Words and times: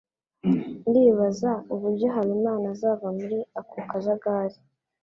Ndibaza 0.87 1.51
uburyo 1.73 2.07
Habimana 2.15 2.65
azava 2.73 3.07
muri 3.17 3.39
ako 3.59 3.77
kajagari. 3.89 4.57